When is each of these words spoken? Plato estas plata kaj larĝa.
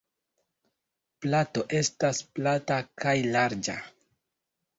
Plato 1.25 1.63
estas 1.81 2.23
plata 2.39 2.79
kaj 3.05 3.15
larĝa. 3.37 3.79